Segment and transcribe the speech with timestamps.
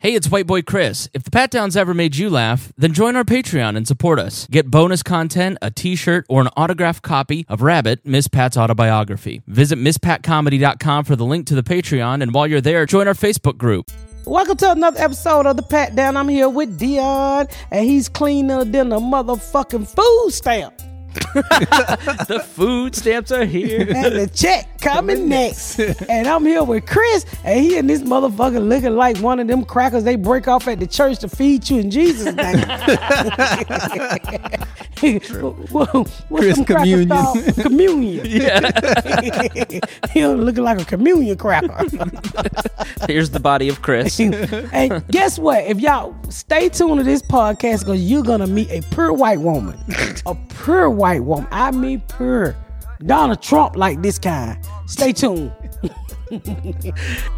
[0.00, 1.08] Hey, it's White Boy Chris.
[1.12, 4.46] If the Pat Downs ever made you laugh, then join our Patreon and support us.
[4.48, 9.42] Get bonus content, a t shirt, or an autographed copy of Rabbit, Miss Pat's autobiography.
[9.48, 13.58] Visit MissPatComedy.com for the link to the Patreon, and while you're there, join our Facebook
[13.58, 13.90] group.
[14.24, 16.16] Welcome to another episode of the Pat Down.
[16.16, 20.80] I'm here with Deon, and he's cleaner than a motherfucking food stamp.
[21.34, 23.86] the food stamps are here.
[23.98, 25.78] And the check coming next.
[25.80, 29.64] and I'm here with Chris, and he and this motherfucker looking like one of them
[29.64, 32.58] crackers they break off at the church to feed you in Jesus' name.
[35.70, 35.84] Whoa,
[36.28, 37.08] what's Chris Communion.
[37.08, 37.44] called?
[37.56, 38.26] Communion.
[38.26, 38.70] Yeah.
[40.12, 41.74] he looking like a communion cracker.
[43.06, 44.18] Here's the body of Chris.
[44.20, 45.64] and guess what?
[45.64, 49.78] If y'all stay tuned to this podcast, because you're gonna meet a pure white woman,
[50.26, 50.34] a
[50.64, 51.48] pure white woman.
[51.50, 52.56] I mean pure.
[53.04, 54.58] Donald Trump like this kind.
[54.86, 55.52] Stay tuned.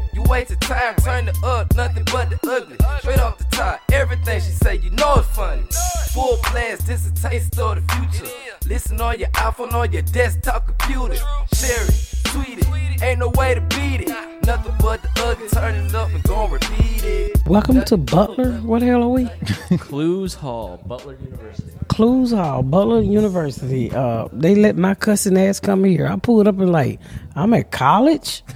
[0.31, 2.77] Wasted time, turn it up, nothing but the ugly.
[2.99, 5.63] Straight off the top, everything she say, you know it's funny.
[6.13, 8.31] Full blast, this a taste of the future.
[8.65, 11.15] Listen on your iPhone, on your desktop computer.
[11.53, 14.09] Share it, tweet it, ain't no way to beat it.
[14.45, 17.47] Nothing but the ugly, turn it up and gon' repeat it.
[17.47, 18.53] Welcome to Butler.
[18.61, 19.25] What the hell are we?
[19.79, 21.71] Clowes Hall, Butler University.
[21.89, 23.91] Clowes Hall, Butler University.
[23.91, 26.07] Uh, they let my cussing ass come here.
[26.07, 27.01] I pulled up and like,
[27.35, 28.43] I'm at college.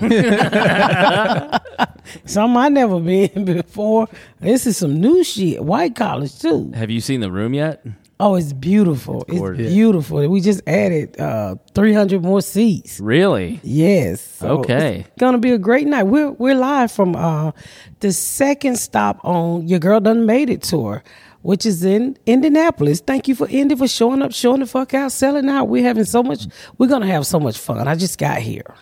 [2.25, 4.07] Something I never been before.
[4.39, 5.61] This is some new shit.
[5.63, 6.71] White college too.
[6.73, 7.85] Have you seen the room yet?
[8.17, 9.25] Oh, it's beautiful.
[9.27, 9.73] It's, gorgeous.
[9.73, 10.25] beautiful.
[10.29, 12.99] We just added uh, 300 more seats.
[13.01, 13.59] Really?
[13.63, 14.21] Yes.
[14.21, 14.99] So Okay.
[15.01, 16.03] It's gonna be a great night.
[16.03, 17.51] We're we're live from uh,
[17.99, 21.03] the second stop on Your Girl Done Made It tour,
[21.41, 23.01] which is in Indianapolis.
[23.01, 25.65] Thank you for Indy for showing up, showing the fuck out, selling out.
[25.67, 26.47] We're having so much.
[26.77, 27.85] We're gonna have so much fun.
[27.85, 28.75] I just got here.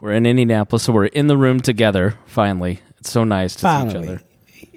[0.00, 2.78] We're in Indianapolis, so we're in the room together, finally.
[2.98, 4.22] It's so nice to see each other.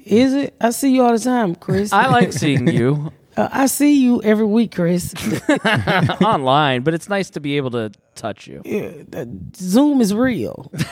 [0.04, 0.56] Is it?
[0.60, 1.94] I see you all the time, Chris.
[1.94, 5.14] I like seeing you Uh, I see you every week, Chris.
[6.22, 8.62] online, but it's nice to be able to touch you.
[8.66, 10.72] Yeah, the Zoom is real.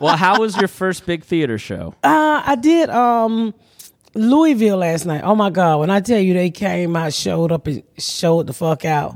[0.00, 1.94] Well, how was your first big theater show?
[2.02, 3.54] Uh, I did um
[4.14, 5.22] Louisville last night.
[5.24, 8.52] Oh my god, when I tell you they came out, showed up and showed the
[8.52, 9.14] fuck out.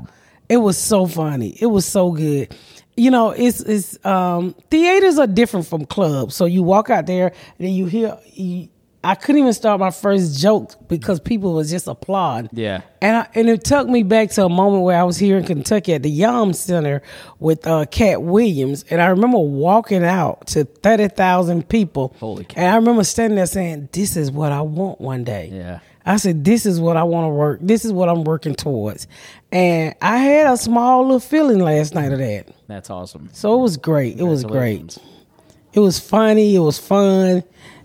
[0.49, 1.57] It was so funny.
[1.59, 2.55] It was so good.
[2.95, 6.35] You know, it's it's um theaters are different from clubs.
[6.35, 8.69] So you walk out there and then you hear you,
[9.03, 12.49] I couldn't even start my first joke because people was just applauding.
[12.51, 12.81] Yeah.
[13.01, 15.43] And I, and it took me back to a moment where I was here in
[15.45, 17.01] Kentucky at the Yum Center
[17.39, 22.15] with uh, Katt Williams, and I remember walking out to thirty thousand people.
[22.19, 22.59] Holy cow.
[22.59, 25.79] And I remember standing there saying, "This is what I want one day." Yeah.
[26.05, 27.59] I said, "This is what I want to work.
[27.61, 29.07] This is what I'm working towards."
[29.51, 32.47] And I had a small little feeling last night of that.
[32.67, 33.29] That's awesome.
[33.31, 34.17] So it was great.
[34.17, 34.97] It was great.
[35.73, 36.55] It was funny.
[36.55, 37.43] It was fun.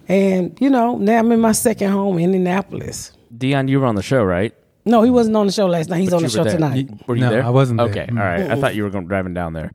[0.08, 3.12] And you know, now I'm in my second home, in Indianapolis.
[3.36, 4.54] Deon, you were on the show, right?
[4.84, 6.00] No, he wasn't on the show last night.
[6.00, 6.54] He's on the You show there.
[6.54, 6.76] tonight.
[6.90, 7.44] You- Were you No, there?
[7.44, 7.88] I wasn't there.
[7.88, 8.50] Okay, all right.
[8.50, 9.72] I thought you were going driving down there.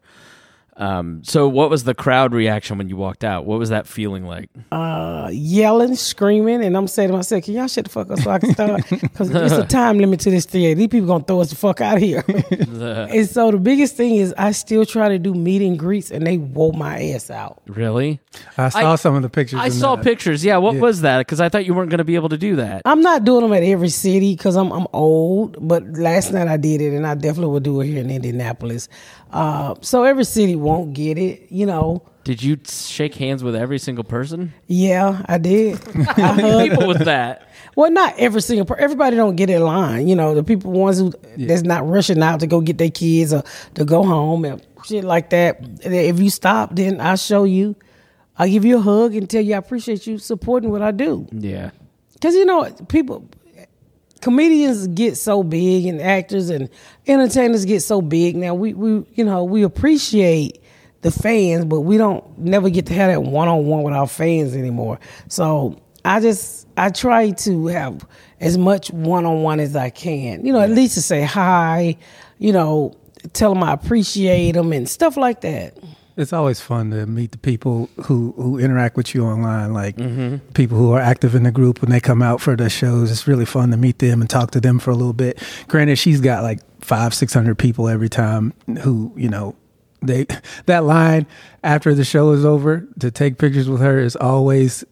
[0.78, 3.46] Um, so, what was the crowd reaction when you walked out?
[3.46, 4.50] What was that feeling like?
[4.72, 8.30] uh, yelling, screaming, and I'm saying to myself, "Can y'all shut the fuck up so
[8.30, 10.76] I can start?" Because it's a time limit to this theater.
[10.78, 12.24] These people gonna throw us the fuck out of here.
[12.28, 16.26] and so the biggest thing is, I still try to do meet and greets, and
[16.26, 17.62] they wore my ass out.
[17.68, 18.20] Really?
[18.58, 19.60] I saw some of the pictures.
[19.60, 20.46] I saw the- pictures.
[20.46, 20.58] Yeah.
[20.58, 20.82] What Yeah.
[20.82, 21.18] was that?
[21.20, 22.84] Because I thought you weren't going to be able to do that.
[22.86, 25.58] I'm not doing them at every city because I'm I'm old.
[25.68, 28.90] But last night I did it, and I definitely will do it here in Indianapolis.
[29.32, 32.04] Uh, so every city won't get it, you know.
[32.24, 34.54] Did you shake hands with every single person?
[34.68, 35.76] Yeah, I did.
[35.96, 36.64] I hugged uh-huh.
[36.64, 37.50] People with that.
[37.76, 38.84] Well, not every single person.
[38.84, 40.08] Everybody don't get in line.
[40.08, 43.34] You know, the people ones who that's not rushing out to go get their kids
[43.34, 43.44] or
[43.76, 45.60] to go home and shit like that.
[45.84, 47.76] If you stop, then I'll show you.
[48.38, 51.28] I'll give you a hug and tell you I appreciate you supporting what I do.
[51.32, 51.72] Yeah.
[52.14, 53.30] Because you know, people,
[54.22, 56.70] comedians get so big, and actors and
[57.06, 58.36] entertainers get so big.
[58.36, 60.62] Now we, we, you know, we appreciate
[61.02, 64.08] the fans, but we don't never get to have that one on one with our
[64.08, 65.00] fans anymore.
[65.28, 68.08] So I just I try to have
[68.40, 70.46] as much one on one as I can.
[70.46, 71.98] You know, at least to say hi.
[72.40, 72.96] You know,
[73.34, 75.78] tell them I appreciate them and stuff like that.
[76.18, 80.38] It's always fun to meet the people who, who interact with you online, like mm-hmm.
[80.54, 83.12] people who are active in the group when they come out for the shows.
[83.12, 85.42] It's really fun to meet them and talk to them for a little bit.
[85.68, 89.56] Granted, she's got like five, six hundred people every time who, you know,
[90.02, 90.26] they
[90.66, 91.28] that line
[91.64, 94.84] after the show is over to take pictures with her is always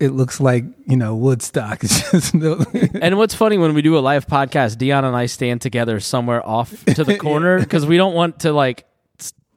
[0.00, 1.82] it looks like, you know, Woodstock.
[1.82, 2.64] It's just no,
[3.00, 6.46] And what's funny when we do a live podcast, Deon and I stand together somewhere
[6.46, 8.84] off to the corner because we don't want to like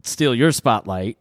[0.03, 1.19] steal your spotlight.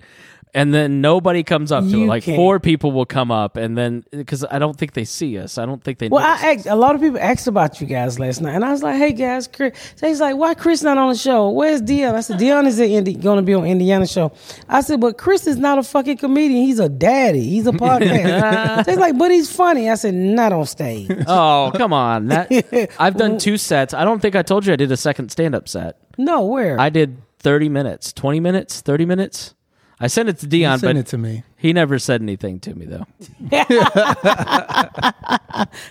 [0.52, 2.08] And then nobody comes up to You it.
[2.08, 2.34] Like can't.
[2.34, 5.64] four people will come up, and then because I don't think they see us, I
[5.64, 6.08] don't think they.
[6.08, 8.72] Well, I asked, a lot of people asked about you guys last night, and I
[8.72, 11.50] was like, "Hey guys, Chris." So he's like, "Why Chris not on the show?
[11.50, 14.32] Where's Deon?" I said, "Deon is Indi- going to be on Indiana show."
[14.68, 16.64] I said, "But Chris is not a fucking comedian.
[16.64, 17.44] He's a daddy.
[17.48, 21.70] He's a podcast." so he's like, "But he's funny." I said, "Not on stage." Oh,
[21.76, 22.26] come on.
[22.26, 23.94] That I've done two sets.
[23.94, 25.96] I don't think I told you I did a second stand up set.
[26.18, 26.80] No, where?
[26.80, 29.54] I did 30 minutes, 20 minutes, 30 minutes.
[30.02, 31.42] I sent it to Deon, send but it to me.
[31.58, 33.06] he never said anything to me though.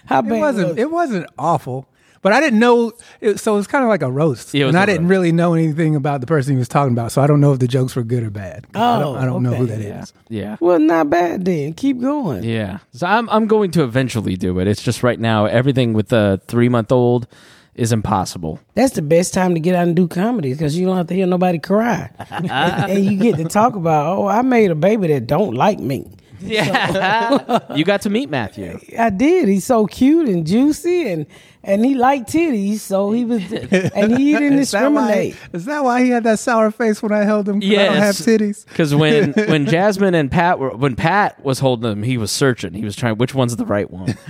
[0.05, 0.69] How It wasn't.
[0.69, 1.87] was It wasn't awful,
[2.21, 2.91] but I didn't know.
[3.21, 4.85] It, so it was kind of like a roast, Yeah, it was and a I
[4.87, 5.11] didn't roast.
[5.11, 7.11] really know anything about the person he was talking about.
[7.11, 8.65] So I don't know if the jokes were good or bad.
[8.73, 9.75] I don't, Oh, I don't know who okay.
[9.75, 10.01] that Yeah.
[10.03, 10.13] is.
[10.29, 10.57] Yeah.
[10.59, 11.73] Well, not bad then.
[11.73, 12.43] Keep going.
[12.43, 12.79] Yeah.
[12.93, 14.67] So I'm I'm going to eventually do it.
[14.67, 17.27] It's just right now everything with the 3-month-old
[17.79, 18.59] is impossible.
[18.75, 21.13] That's the best time to get out and do comedy because you don't have to
[21.13, 25.27] hear nobody cry, and you get to talk about, "Oh, I made a baby that
[25.27, 26.05] don't like me."
[26.49, 27.59] Yeah.
[27.75, 28.79] you got to meet Matthew.
[28.97, 29.47] I did.
[29.49, 31.25] He's so cute and juicy, and
[31.61, 35.35] and he liked titties, so he was, and he didn't Is that, why, discriminate.
[35.51, 37.59] is that why he had that sour face when I held him?
[37.59, 38.65] 'Cause I don't have titties.
[38.65, 42.73] Because when when Jasmine and Pat were when Pat was holding him, he was searching.
[42.73, 44.15] He was trying which one's the right one.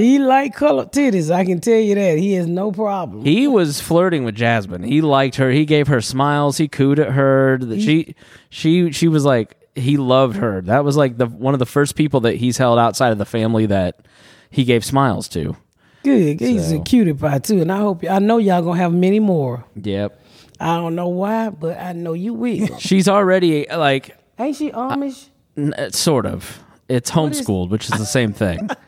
[0.00, 1.30] He liked colored titties.
[1.30, 2.18] I can tell you that.
[2.18, 3.24] He has no problem.
[3.24, 4.82] He was flirting with Jasmine.
[4.82, 5.50] He liked her.
[5.50, 6.56] He gave her smiles.
[6.56, 7.58] He cooed at her.
[7.60, 8.14] That She
[8.48, 10.60] she she was like he loved her.
[10.62, 13.24] That was like the one of the first people that he's held outside of the
[13.24, 14.06] family that
[14.50, 15.56] he gave smiles to.
[16.02, 16.40] Good.
[16.40, 19.20] He's So- a cutie pie too, and I hope I know y'all gonna have many
[19.20, 19.64] more.
[19.76, 20.18] Yep.
[20.58, 22.76] I don't know why, but I know you will.
[22.78, 25.28] She's already like Ain't she Amish?
[25.58, 26.62] uh, sort of.
[26.88, 28.68] It's homeschooled, which is the same thing.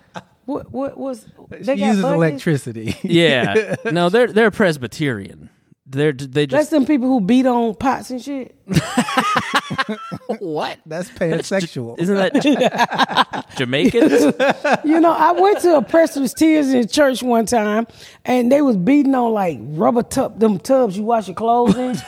[0.44, 1.24] What what was?
[1.56, 2.14] She They got uses buggies?
[2.16, 2.96] electricity.
[3.04, 3.76] Yeah.
[3.92, 5.50] No, they're they're Presbyterian.
[5.86, 6.50] They're they just.
[6.50, 8.52] That's just them people who beat on pots and shit.
[10.38, 10.78] What?
[10.86, 11.98] That's pansexual.
[11.98, 14.34] Isn't that Jamaicans?
[14.84, 17.86] You know, I went to a Presbyterian Tears in church one time,
[18.24, 21.90] and they was beating on like rubber tub, them tubs you wash your clothes in.
[21.90, 22.02] Is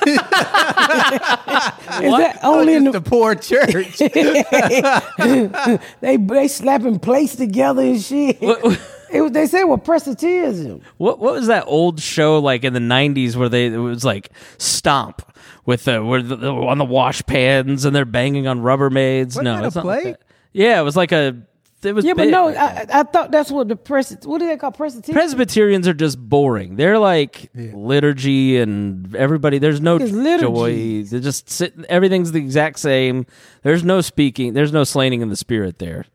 [2.18, 3.98] that only oh, in the, the poor church.
[6.00, 8.38] they they slapping plates together and shit?
[8.40, 10.82] It was they said well Presbyterianism.
[10.96, 14.30] What what was that old show like in the '90s where they it was like
[14.58, 15.22] Stomp
[15.66, 19.36] with the the, on the wash pans and they're banging on Rubbermaids?
[19.36, 20.10] Wasn't no, that a it's not like play?
[20.12, 20.22] that.
[20.52, 21.36] Yeah, it was like a.
[21.82, 22.56] It was Yeah, but no, like.
[22.56, 24.16] I, I thought that's what the Pres.
[24.24, 25.14] What do they call Presbyterian?
[25.14, 26.76] Presbyterians are just boring.
[26.76, 29.58] They're like liturgy and everybody.
[29.58, 31.04] There's no joy.
[31.04, 31.74] They just sit.
[31.90, 33.26] Everything's the exact same.
[33.62, 34.54] There's no speaking.
[34.54, 36.06] There's no slaying in the spirit there.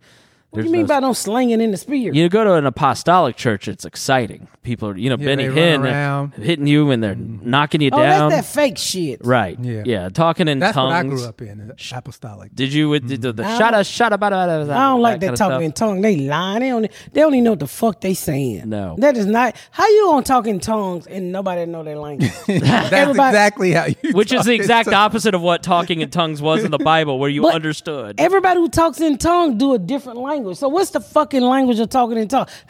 [0.52, 2.16] What do you mean no by no slinging in the spirit?
[2.16, 4.48] You go to an apostolic church, it's exciting.
[4.64, 7.48] People are, you know, Yeah, Benny they run Hinn hitting you and they're mm-hmm.
[7.48, 8.30] knocking you oh, down.
[8.32, 9.24] that's that fake shit.
[9.24, 9.60] right.
[9.60, 9.84] Yeah.
[9.86, 10.10] Yeah.
[10.10, 10.76] Talking in tongues.
[10.76, 11.72] That's what I grew up in.
[11.72, 12.56] Uh, apostolic.
[12.56, 13.22] Did you with the, mm-hmm.
[13.22, 14.72] the, the I shada don't- shada bada bada?
[14.72, 16.02] I don't like that, talking in tongues.
[16.02, 16.62] They lying.
[16.62, 16.92] They don't.
[17.14, 18.68] They don't even know what the fuck they saying.
[18.70, 18.96] No.
[18.98, 19.56] that is not.
[19.70, 22.32] How you gonna talk in tongues and nobody know their language?
[22.48, 24.14] That's Everybody- exactly how you.
[24.14, 27.30] Which is the exact opposite of what talking in tongues was in the Bible, where
[27.30, 28.20] you But understood.
[28.20, 30.39] Everybody who talks in tongues do a different language.
[30.56, 32.50] So what's the fucking language of talking in tongues?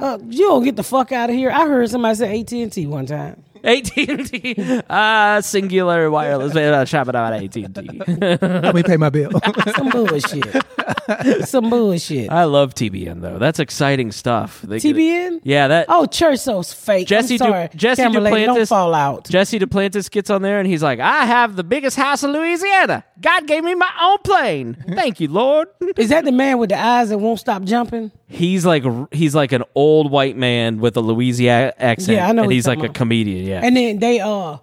[0.00, 1.50] Uh, you don't get the fuck out of here.
[1.50, 3.42] I heard somebody say AT and T one time.
[3.64, 8.38] AT&T, uh, singular wireless, uh, shabba bada AT&T.
[8.62, 9.30] Let me pay my bill.
[9.76, 11.46] Some bullshit.
[11.48, 12.30] Some bullshit.
[12.30, 13.38] I love TBN though.
[13.38, 14.62] That's exciting stuff.
[14.62, 15.40] They get- TBN?
[15.44, 15.86] Yeah, that.
[15.88, 17.06] Oh, church so's fake.
[17.06, 17.68] Jesse I'm Du- sorry.
[17.74, 19.28] Jesse Camera lady, don't fall out.
[19.28, 23.04] Jesse Duplantis gets on there and he's like, I have the biggest house in Louisiana.
[23.20, 24.76] God gave me my own plane.
[24.88, 25.68] Thank you, Lord.
[25.96, 28.10] Is that the man with the eyes that won't stop jumping?
[28.28, 32.16] He's like he's like an old white man with a Louisiana accent.
[32.16, 32.94] Yeah, I know And what he's you're like a about.
[32.96, 33.45] comedian.
[33.46, 33.60] Yeah.
[33.62, 34.58] And then they uh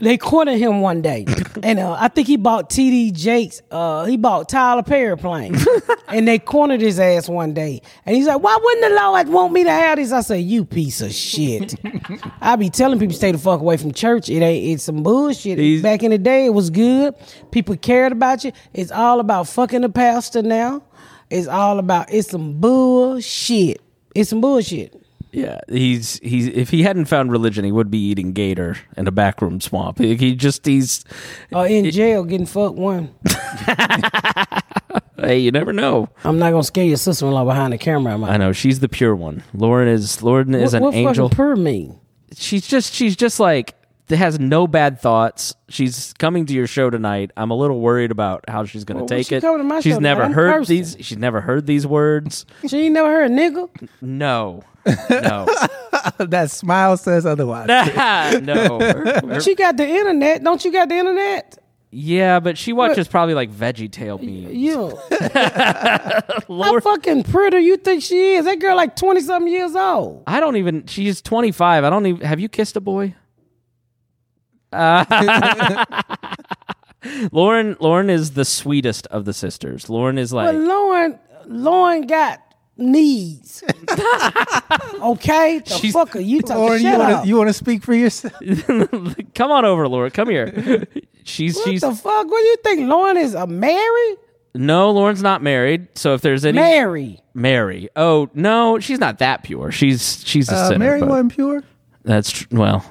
[0.00, 1.24] they cornered him one day,
[1.62, 3.62] and uh, I think he bought TD Jakes.
[3.68, 5.56] Uh, he bought Tyler Perry plane,
[6.08, 7.80] and they cornered his ass one day.
[8.06, 10.64] And he's like, "Why wouldn't the Lord want me to have this?" I say, "You
[10.64, 11.74] piece of shit."
[12.40, 14.28] I be telling people stay the fuck away from church.
[14.28, 14.74] It ain't.
[14.74, 15.58] It's some bullshit.
[15.58, 17.14] He's- Back in the day, it was good.
[17.50, 18.52] People cared about you.
[18.72, 20.82] It's all about fucking the pastor now.
[21.28, 22.12] It's all about.
[22.12, 23.80] It's some bullshit.
[24.14, 24.94] It's some bullshit.
[25.32, 29.10] Yeah, he's he's if he hadn't found religion, he would be eating gator in a
[29.10, 29.98] backroom swamp.
[29.98, 31.04] He, he just he's
[31.52, 33.14] oh, Or in jail getting fucked one.
[35.16, 36.08] hey, you never know.
[36.24, 38.14] I'm not gonna scare your sister-in-law behind the camera.
[38.14, 38.30] Am I?
[38.30, 39.42] I know she's the pure one.
[39.52, 41.28] Lauren is Lauren is what, an what angel.
[41.28, 42.00] fucking purr mean?
[42.36, 43.74] she's just she's just like
[44.16, 45.54] has no bad thoughts.
[45.68, 47.30] She's coming to your show tonight.
[47.36, 49.40] I'm a little worried about how she's going to Well, take she it.
[49.42, 50.26] coming to she's show never tonight.
[50.28, 50.76] I'm heard cursing.
[50.76, 50.96] these.
[51.00, 52.46] She's never heard these words.
[52.66, 53.88] She ain't never heard a nigga.
[54.00, 54.62] No,
[55.10, 55.46] no,
[56.18, 57.66] that smile says otherwise.
[58.42, 58.78] no.
[58.80, 60.42] Her- her- She got the internet.
[60.42, 61.58] Don't you got the internet?
[61.90, 64.54] yeah, but she watches probably like Veggie Tale memes.
[64.54, 64.98] You.
[66.48, 68.44] How fucking pretty you think she is?
[68.44, 70.22] That girl like twenty something years old.
[70.26, 70.86] I don't even.
[70.86, 71.84] She's 25.
[71.84, 72.26] I don't even.
[72.26, 73.14] Have you kissed a boy?
[74.72, 75.04] Uh,
[77.32, 77.76] Lauren.
[77.80, 79.88] Lauren is the sweetest of the sisters.
[79.88, 80.46] Lauren is like.
[80.48, 82.40] But Lauren, Lauren got
[82.76, 83.62] needs.
[85.00, 86.56] okay, the She's- fuck are you talking?
[86.62, 87.22] Lauren, you Shut want up.
[87.22, 88.34] to you want to speak for yourself?
[89.34, 90.10] Come on over, Lauren.
[90.10, 90.86] Come here.
[91.24, 92.26] She's what she's the fuck?
[92.30, 92.88] What do you think?
[92.88, 94.16] Lauren is a Mary?
[94.54, 94.90] no.
[94.90, 95.88] Lauren's not married.
[95.96, 97.20] So if there's any Mary.
[97.34, 97.88] Mary.
[97.96, 99.70] Oh no, she's not that pure.
[99.70, 100.78] She's she's a Uh, sinner.
[100.78, 101.62] Mary but wasn't pure.
[102.04, 102.84] That's tr- well.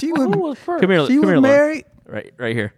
[0.00, 0.36] She Who was.
[0.36, 0.80] was first?
[0.82, 1.06] come here.
[1.06, 1.42] She come was here, Lauren.
[1.42, 1.84] married.
[2.06, 2.72] Right right here.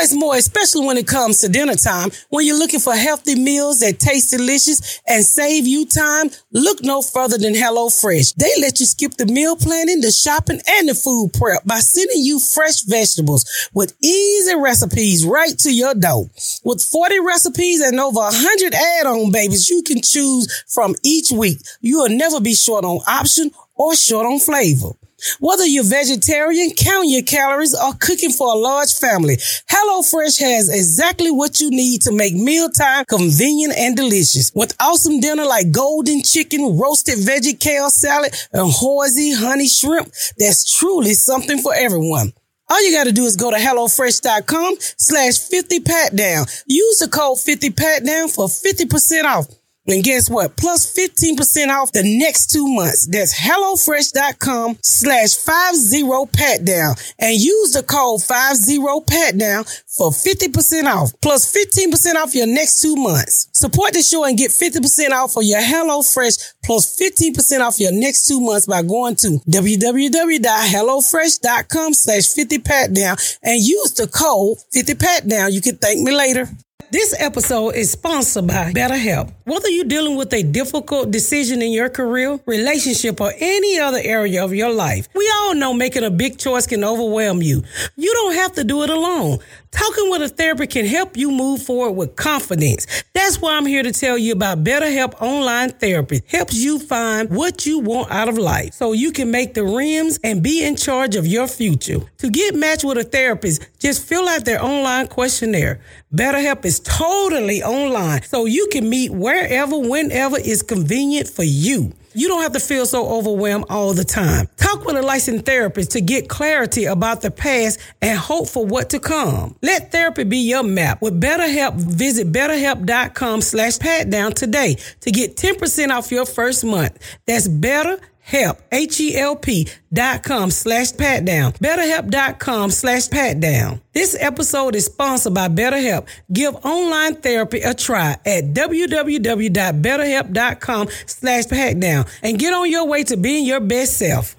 [0.00, 2.10] Is more, especially when it comes to dinner time.
[2.28, 7.00] When you're looking for healthy meals that taste delicious and save you time, look no
[7.00, 8.34] further than HelloFresh.
[8.34, 12.22] They let you skip the meal planning, the shopping, and the food prep by sending
[12.22, 16.28] you fresh vegetables with easy recipes right to your door.
[16.64, 22.00] With 40 recipes and over 100 add-on babies you can choose from each week, you
[22.00, 24.90] will never be short on option or short on flavor.
[25.40, 29.36] Whether you're vegetarian, counting your calories, or cooking for a large family,
[29.70, 34.52] HelloFresh has exactly what you need to make mealtime convenient and delicious.
[34.54, 40.78] With awesome dinner like golden chicken, roasted veggie kale salad, and horsey honey shrimp, that's
[40.78, 42.32] truly something for everyone.
[42.68, 46.46] All you got to do is go to HelloFresh.com slash 50 pat down.
[46.66, 49.46] Use the code 50 pat down for 50% off.
[49.86, 50.56] And guess what?
[50.56, 53.06] Plus 15% off the next two months.
[53.06, 56.94] That's HelloFresh.com slash 50 pat down.
[57.18, 61.12] And use the code 50 pat down for 50% off.
[61.20, 63.50] Plus 15% off your next two months.
[63.52, 68.26] Support the show and get 50% off for your HelloFresh plus 15% off your next
[68.26, 74.94] two months by going to www.hellofresh.com slash 50 pat down and use the code 50
[74.94, 75.52] pat down.
[75.52, 76.48] You can thank me later.
[76.94, 79.32] This episode is sponsored by BetterHelp.
[79.42, 84.44] Whether you're dealing with a difficult decision in your career, relationship, or any other area
[84.44, 87.64] of your life, we all know making a big choice can overwhelm you.
[87.96, 89.40] You don't have to do it alone.
[89.72, 92.86] Talking with a therapist can help you move forward with confidence.
[93.12, 96.22] That's why I'm here to tell you about BetterHelp Online Therapy.
[96.28, 100.20] Helps you find what you want out of life so you can make the rims
[100.22, 101.98] and be in charge of your future.
[102.18, 105.80] To get matched with a therapist, just fill out their online questionnaire.
[106.14, 111.92] BetterHelp is totally online, so you can meet wherever, whenever is convenient for you.
[112.12, 114.48] You don't have to feel so overwhelmed all the time.
[114.56, 118.90] Talk with a licensed therapist to get clarity about the past and hope for what
[118.90, 119.56] to come.
[119.60, 121.02] Let therapy be your map.
[121.02, 126.96] With BetterHelp, visit betterhelp.com slash pat down today to get 10% off your first month.
[127.26, 134.74] That's better help h-e-l-p dot com slash pat down betterhelp.com slash pat down this episode
[134.74, 142.38] is sponsored by betterhelp give online therapy a try at www.betterhelp.com slash pat down and
[142.38, 144.34] get on your way to being your best self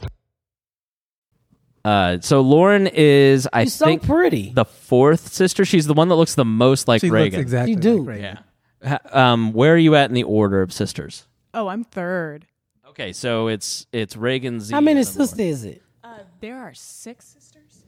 [1.85, 4.51] Uh, so Lauren is, I You're so think, pretty.
[4.51, 5.63] the fourth sister.
[5.65, 7.37] She's the one that looks the most like She Reagan.
[7.39, 7.73] looks exactly.
[7.73, 7.97] You do.
[7.99, 8.39] Like Reagan.
[8.83, 8.97] Yeah.
[9.11, 11.27] Um, where are you at in the order of sisters?
[11.53, 12.47] Oh, I'm third.
[12.95, 14.73] Okay, so it's it's Reagan Z.
[14.73, 15.27] how many and then Lauren.
[15.27, 17.83] sisters is it Uh, there are six sisters.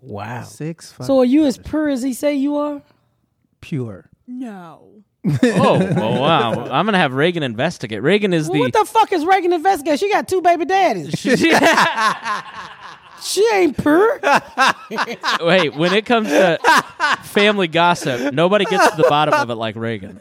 [0.00, 0.92] wow Six.
[0.92, 2.80] Five, so are you as pure as he say you are
[3.60, 4.08] pure.
[4.26, 5.02] No.
[5.42, 6.64] Oh, well, wow!
[6.70, 8.02] I'm gonna have Reagan investigate.
[8.02, 8.60] Reagan is well, the.
[8.60, 11.10] what the fuck is Reagan investigate she got two baby daddies
[13.22, 14.18] she ain't pure
[15.42, 16.58] Wait, when it comes to
[17.24, 20.18] family gossip, nobody gets to the bottom of it like Reagan.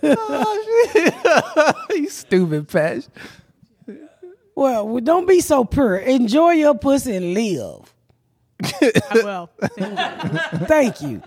[1.95, 3.05] you stupid, Patch.
[4.59, 7.93] Well well, don't be so pure enjoy your pussy and live
[8.61, 9.49] I will.
[10.67, 11.21] Thank you.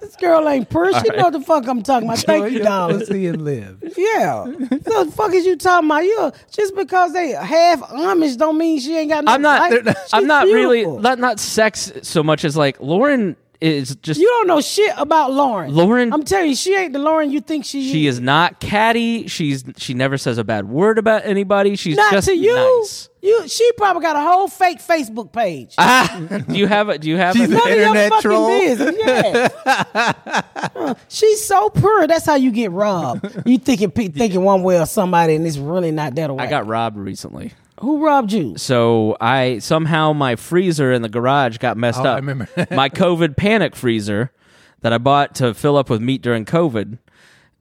[0.00, 0.92] This girl ain't purr.
[0.92, 2.20] She know what the fuck I'm talking about.
[2.20, 2.98] Thank you, Enjoy your darling.
[3.00, 3.82] pussy and live.
[3.96, 4.44] Yeah.
[4.44, 6.04] so the fuck is you talking about?
[6.04, 9.70] You just because they half Amish don't mean she ain't got no I'm not.
[9.70, 9.96] life.
[10.12, 11.00] I'm She's not really beautiful.
[11.00, 14.20] not not sex so much as like Lauren is just.
[14.20, 15.74] You don't know shit about Lauren.
[15.74, 17.90] Lauren- I'm telling you, she ain't the Lauren you think she, is.
[17.92, 19.26] she is not catty.
[19.26, 21.74] She's she never says a bad word about anybody.
[21.76, 22.54] She's Not just to you.
[22.54, 23.08] nice.
[23.20, 25.74] You, she probably got a whole fake Facebook page.
[25.76, 26.98] Ah, do you have a?
[26.98, 27.34] Do you have?
[27.34, 28.48] She's a, None of your internet fucking troll.
[28.48, 28.94] business.
[29.04, 30.94] Yeah.
[31.08, 32.06] She's so pure.
[32.06, 33.42] That's how you get robbed.
[33.44, 36.44] You thinking thinking one way or somebody, and it's really not that way.
[36.44, 37.52] I got robbed recently.
[37.80, 38.56] Who robbed you?
[38.56, 42.14] So I somehow my freezer in the garage got messed Oh, up.
[42.14, 42.48] I remember.
[42.70, 44.32] my COVID panic freezer
[44.80, 46.98] that I bought to fill up with meat during COVID,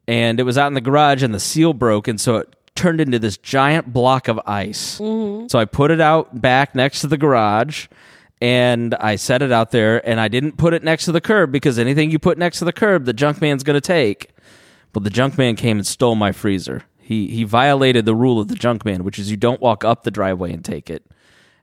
[0.07, 3.01] and it was out in the garage, and the seal broke, and so it turned
[3.01, 4.99] into this giant block of ice.
[4.99, 5.47] Mm-hmm.
[5.47, 7.87] So I put it out back next to the garage.
[8.39, 11.51] And I set it out there, and I didn't put it next to the curb
[11.51, 14.29] because anything you put next to the curb, the junk man's going to take.
[14.93, 16.83] But the junk man came and stole my freezer.
[17.07, 20.03] He he violated the rule of the junk man, which is you don't walk up
[20.03, 21.05] the driveway and take it.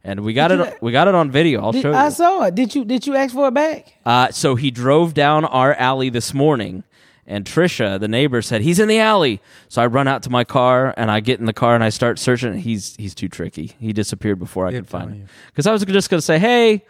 [0.02, 0.66] And we got Did it.
[0.66, 1.62] you- We got it on video.
[1.62, 1.96] I'll Did- show you.
[1.96, 2.54] I saw it.
[2.54, 3.92] Did you did you ask for it back?
[4.06, 6.82] Uh, so he drove down our alley this morning,
[7.26, 9.40] and Trisha, the neighbor, said he's in the alley.
[9.68, 11.90] So I run out to my car and I get in the car and I
[11.90, 12.54] start searching.
[12.54, 13.72] He's he's too tricky.
[13.78, 15.28] He disappeared before I Yeah, could find him.
[15.48, 16.84] Because I was just going to say, hey,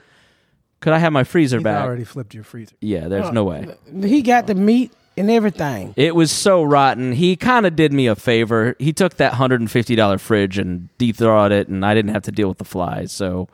[0.81, 1.85] could I have my freezer He's back?
[1.85, 2.77] already flipped your freezer.
[2.81, 3.67] yeah, there's no way.
[4.01, 5.95] He got the meat and everything.
[5.97, 7.13] It was so rotten.
[7.13, 8.77] He kind of did me a favor.
[8.79, 12.13] He took that hundred and fifty dollar fridge and deep thawed it, and I didn't
[12.15, 13.13] have to deal with the flies.
[13.13, 13.49] So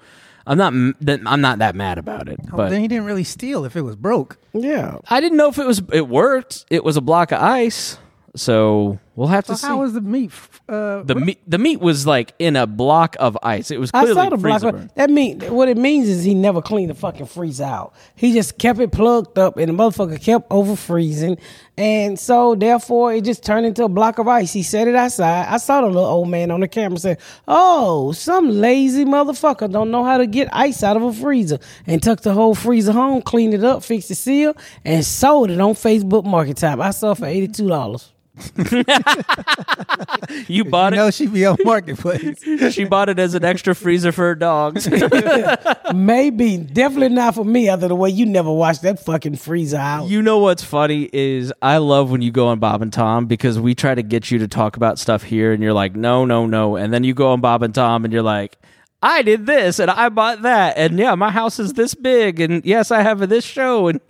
[0.47, 2.40] I'm not that- I'm not that mad about it.
[2.52, 4.38] Oh, But then he didn't really steal if it was broke.
[4.52, 4.97] Yeah.
[5.09, 6.64] I didn't know if it was it worked.
[6.71, 7.99] It was a block of ice,
[8.35, 9.66] so we'll have to So see.
[9.66, 10.32] how was the meat?
[10.68, 11.38] Uh, the meat?
[11.46, 13.70] The meat was like in a block of ice.
[13.70, 14.60] It was I clearly saw the block.
[14.62, 14.90] freezer burn.
[14.96, 17.92] That mean what it means is he never cleaned the fucking freezer out.
[18.16, 21.36] He just kept it plugged up, and the motherfucker kept over freezing,
[21.76, 24.52] and so therefore it just turned into a block of ice.
[24.52, 25.46] He set it outside.
[25.48, 29.90] I saw the little old man on the camera say, "Oh, some lazy motherfucker don't
[29.90, 33.20] know how to get ice out of a freezer," and took the whole freezer home,
[33.22, 34.54] cleaned it up, fixed the seal,
[34.85, 36.80] and sold it on Facebook Market Time.
[36.80, 38.12] I saw it for eighty two dollars.
[40.46, 42.42] You bought you know she be on marketplace.
[42.74, 44.88] She bought it as an extra freezer for her dogs.
[45.94, 47.68] Maybe, definitely not for me.
[47.68, 50.09] Other the way you never washed that fucking freezer out.
[50.09, 53.59] You know what's funny is I love when you go on Bob and Tom because
[53.59, 56.46] we try to get you to talk about stuff here and you're like, no, no,
[56.46, 56.76] no.
[56.76, 58.57] And then you go on Bob and Tom and you're like,
[59.03, 60.76] I did this and I bought that.
[60.76, 62.40] And yeah, my house is this big.
[62.40, 63.88] And yes, I have this show.
[63.88, 64.00] And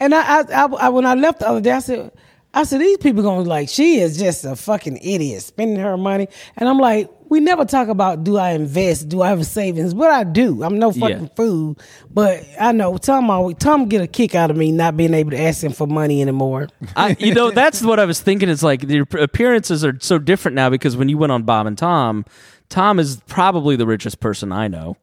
[0.00, 2.10] And I, I, I, I- when I left the other day, I said,
[2.56, 5.96] I said these people gonna be like she is just a fucking idiot spending her
[5.96, 6.26] money.
[6.56, 9.92] And I'm like, we never talk about do I invest, do I have savings?
[9.94, 10.62] But I do.
[10.62, 11.28] I'm no fucking Yeah.
[11.36, 11.76] fool.
[12.10, 15.32] But I know Tom always Tom get a kick out of me not being able
[15.32, 16.68] to ask him for money anymore.
[16.96, 18.48] I, you know, that's what I was thinking.
[18.48, 21.76] It's like the appearances are so different now because when you went on Bob and
[21.76, 22.24] Tom,
[22.70, 24.96] Tom is probably the richest person I know.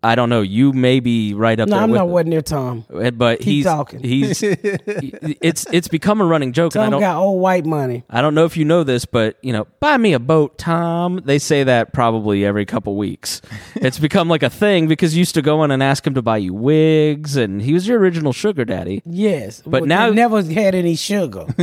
[0.00, 0.42] I don't know.
[0.42, 1.82] You may be right up No, there.
[1.82, 2.10] I'm with not him.
[2.12, 2.84] wasn't near Tom.
[3.00, 4.00] Eh, but Keep he's talking.
[4.00, 6.74] he's it's it's become a running joke.
[6.76, 8.04] and I don't got old white money.
[8.08, 11.20] I don't know if you know this, but you know, buy me a boat, Tom.
[11.24, 13.42] They say that probably every couple weeks.
[13.74, 16.22] it's become like a thing because you used to go in and ask him to
[16.22, 19.02] buy you wigs, and he was your original sugar daddy.
[19.04, 21.46] Yes, But they now- never had any sugar.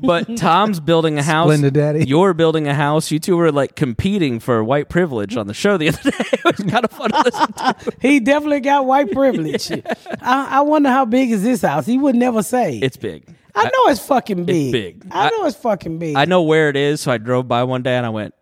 [0.00, 1.50] But Tom's building a house.
[1.50, 2.04] Splenda daddy.
[2.06, 3.10] You're building a house.
[3.10, 6.16] You two were like competing for white privilege on the show the other day.
[6.32, 7.76] it was kind of fun to listen to.
[8.00, 9.70] He definitely got white privilege.
[10.20, 11.86] I, I wonder how big is this house.
[11.86, 12.78] He would never say.
[12.78, 13.24] It's big.
[13.54, 14.72] I know it's fucking big.
[14.72, 15.06] big.
[15.10, 16.16] I I- know it's fucking big.
[16.16, 18.34] I know where it is, so I drove by one day and I went,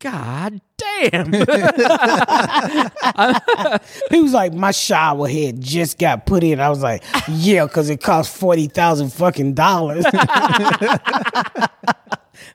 [0.00, 1.32] God damn.
[4.10, 6.60] He was like, my shower head just got put in.
[6.60, 10.04] I was like, yeah, because it cost forty thousand fucking dollars.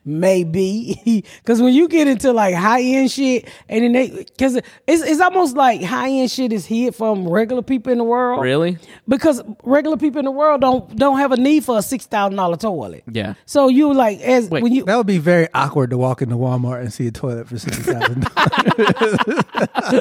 [0.04, 1.00] Maybe
[1.42, 5.20] because when you get into like high end shit, and then they because it's it's
[5.20, 8.42] almost like high end shit is hid from regular people in the world.
[8.42, 8.78] really?
[9.08, 12.36] Because regular people in the world don't don't have a need for a six thousand
[12.36, 13.04] dollar toilet.
[13.10, 13.34] Yeah.
[13.46, 16.36] So you like as Wait, when you That would be very awkward to walk into
[16.36, 18.34] Walmart and see a toilet for six thousand dollars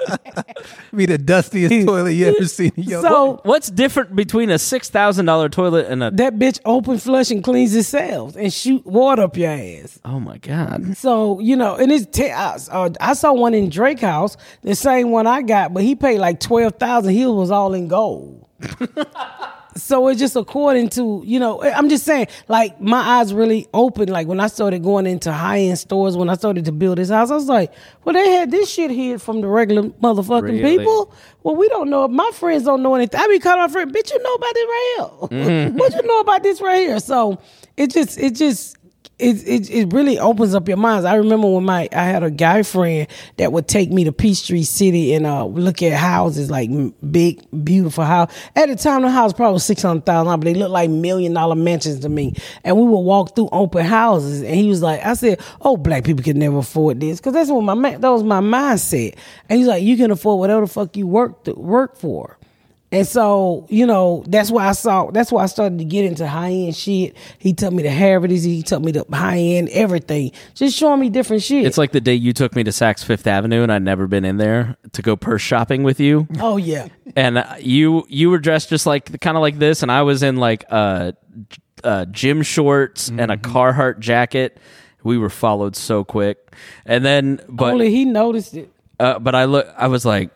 [0.96, 2.72] be the dustiest toilet you ever seen.
[2.76, 6.12] In your so What's different between a $6,000 toilet and a.
[6.12, 9.73] that bitch open flush and cleans itself and shoot water up your ass.
[10.06, 10.96] Oh my God.
[10.98, 14.76] So you know, and it's te- I, uh, I saw one in Drake House, the
[14.76, 17.14] same one I got, but he paid like twelve thousand.
[17.14, 18.48] He was all in gold.
[19.76, 24.10] so it's just according to you know i'm just saying like my eyes really opened
[24.10, 27.32] like when i started going into high-end stores when i started to build this house
[27.32, 30.78] i was like well they had this shit here from the regular motherfucking Really?
[30.78, 33.94] people well we don't know my friends don't know anything i be calling my friend
[33.94, 37.40] bitch you know about this right here what you know about this right here so
[37.76, 38.78] it just it just
[39.20, 41.06] it, it it really opens up your minds.
[41.06, 44.64] I remember when my I had a guy friend that would take me to Peachtree
[44.64, 46.70] City and uh look at houses like
[47.12, 48.34] big beautiful house.
[48.56, 51.56] At the time, the house probably six hundred thousand but they looked like million dollar
[51.56, 52.34] mansions to me.
[52.64, 56.04] And we would walk through open houses, and he was like, I said, "Oh, black
[56.04, 59.16] people can never afford this," because that's what my that was my mindset.
[59.48, 62.38] And he's like, "You can afford whatever the fuck you work to, work for."
[62.94, 66.28] And so, you know, that's why I saw that's why I started to get into
[66.28, 67.18] high end shit.
[67.40, 70.32] He took me to Harrods, he took me to high end everything.
[70.54, 71.66] Just showing me different shit.
[71.66, 74.24] It's like the day you took me to Saks Fifth Avenue and I'd never been
[74.24, 76.28] in there to go purse shopping with you.
[76.40, 76.88] oh yeah.
[77.16, 80.22] and uh, you you were dressed just like kind of like this and I was
[80.22, 81.14] in like uh,
[81.84, 84.60] uh gym shorts and a Carhartt jacket.
[85.04, 86.54] We were followed so quick.
[86.86, 88.72] And then but Only he noticed it.
[89.00, 90.30] uh, but I look I was like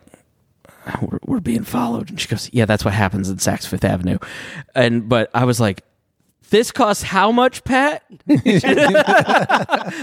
[0.88, 3.84] Oh, we're, we're being followed and she goes yeah that's what happens in Saks Fifth
[3.84, 4.18] Avenue
[4.74, 5.84] and but I was like
[6.50, 8.04] this costs how much pat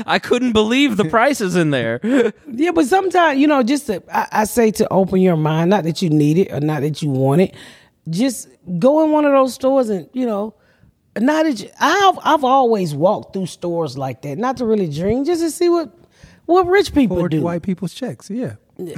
[0.07, 2.01] I couldn't believe the prices in there
[2.47, 5.85] Yeah, but sometimes, you know, just to, I, I say to open your mind, not
[5.85, 7.55] that you need it or not that you want it.
[8.11, 10.55] Just go in one of those stores and, you know,
[11.19, 15.25] not that you, I've I've always walked through stores like that, not to really dream,
[15.25, 15.97] just to see what
[16.47, 17.41] what rich people Forward do.
[17.41, 18.29] white people's checks.
[18.29, 18.57] Yeah.
[18.79, 18.91] back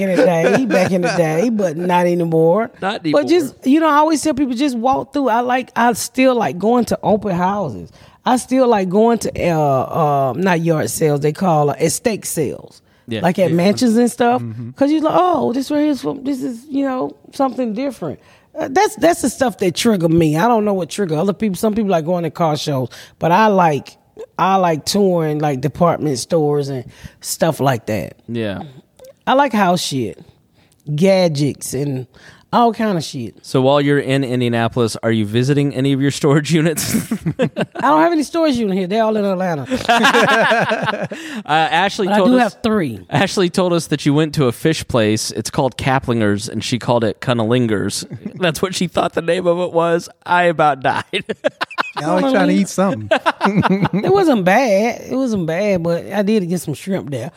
[0.00, 2.68] in the day, back in the day, but not anymore.
[2.82, 3.22] Not anymore.
[3.22, 5.28] But just you know, I always tell people just walk through.
[5.28, 5.70] I like.
[5.76, 7.92] I still like going to open houses.
[8.24, 11.20] I still like going to uh, uh not yard sales.
[11.20, 12.82] They call uh, estate sales.
[13.06, 13.20] Yeah.
[13.20, 16.42] Like at mansions and stuff, because you're like, oh, this right here is from this
[16.42, 18.18] is you know something different.
[18.58, 20.36] Uh, that's that's the stuff that trigger me.
[20.36, 21.54] I don't know what trigger other people.
[21.54, 22.88] Some people like going to car shows,
[23.20, 23.96] but I like
[24.38, 26.84] I like touring like department stores and
[27.20, 28.18] stuff like that.
[28.28, 28.62] yeah
[29.26, 30.22] I like house shit,
[30.94, 32.06] gadgets, and
[32.54, 33.44] all kind of shit.
[33.44, 37.46] so while you're in Indianapolis are you visiting any of your storage units I
[37.90, 38.86] don't have any storage unit here.
[38.86, 39.66] They're all in Atlanta.
[41.46, 42.54] Uh, Ashley But I told do us.
[42.54, 43.04] have three.
[43.10, 45.30] Ashley told us that you went to a fish place.
[45.30, 48.04] It's called Caplinger's, and she called it Cunnelingers.
[48.40, 50.08] That's what she thought the name of it was.
[50.24, 51.04] I about died.
[51.96, 53.08] I always trying to eat something.
[53.12, 55.02] It wasn't bad.
[55.02, 57.30] It wasn't bad, but I did get some shrimp there.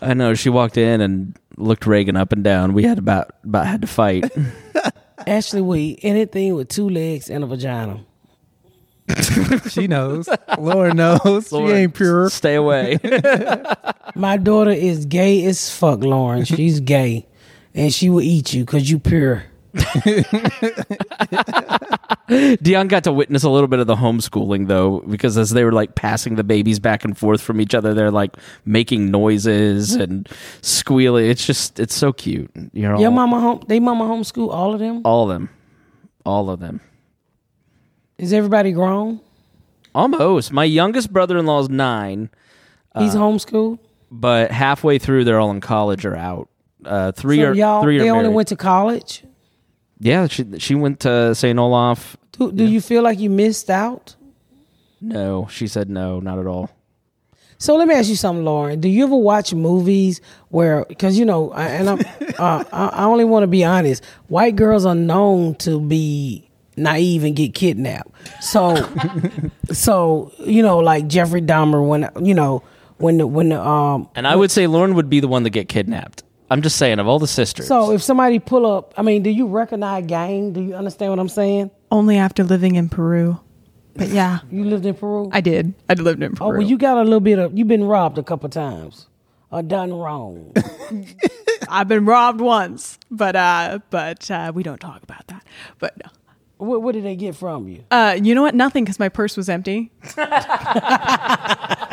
[0.00, 0.34] I know.
[0.34, 2.74] She walked in and looked Reagan up and down.
[2.74, 4.30] We had about about had to fight.
[5.26, 8.04] Ashley, we anything with two legs and a vagina.
[9.68, 10.28] She knows.
[10.58, 11.48] Lauren knows.
[11.48, 12.30] she ain't pure.
[12.30, 12.98] Stay away.
[14.14, 16.44] My daughter is gay as fuck, Lauren.
[16.44, 17.26] She's gay,
[17.74, 19.44] and she will eat you because you pure.
[22.62, 25.72] Deon got to witness a little bit of the homeschooling though, because as they were
[25.72, 30.28] like passing the babies back and forth from each other, they're like making noises and
[30.62, 31.26] squealing.
[31.28, 32.50] It's just it's so cute.
[32.72, 33.62] You know, Your mama home?
[33.66, 35.02] They mama homeschool all of them.
[35.04, 35.48] all of them,
[36.24, 36.80] all of them.
[38.18, 39.20] Is everybody grown?
[39.94, 40.52] Almost.
[40.52, 42.30] My youngest brother-in-law is nine,
[42.98, 43.78] He's homeschooled.
[44.10, 46.48] but halfway through, they're all in college or out.
[46.84, 48.34] Uh, three So are y'all, three they only married.
[48.34, 49.22] went to college.
[50.02, 51.58] Yeah, she she went to St.
[51.58, 52.16] Olaf.
[52.32, 54.16] Do, do you feel like you missed out?
[55.00, 56.70] No, she said no, not at all.
[57.58, 58.80] So let me ask you something, Lauren.
[58.80, 62.00] Do you ever watch movies where, because you know, I- and I'm,
[62.38, 64.04] uh, I I only want to be honest.
[64.26, 68.10] White girls are known to be naive and get kidnapped.
[68.42, 68.74] So,
[69.72, 72.62] so you know, like Jeffrey Dahmer, when you know,
[72.98, 74.08] when the when the um.
[74.16, 76.24] And I would say Lauren would be the one to get kidnapped.
[76.52, 77.66] I'm just saying, of all the sisters.
[77.66, 80.52] So if somebody pull up, I mean, do you recognize gang?
[80.52, 81.70] Do you understand what I'm saying?
[81.90, 83.40] Only after living in Peru.
[83.96, 85.30] But yeah, You lived in Peru.
[85.32, 85.72] I did.
[85.88, 86.46] I lived in Peru.
[86.46, 87.56] oh, well, you got a little bit of.
[87.56, 89.06] You've been robbed a couple times
[89.50, 90.52] or done wrong.
[91.70, 95.46] I've been robbed once, but uh, but uh, we don't talk about that.
[95.78, 96.10] But no.
[96.58, 97.82] what, what did they get from you?
[97.90, 98.54] Uh, you know what?
[98.54, 99.90] Nothing, because my purse was empty.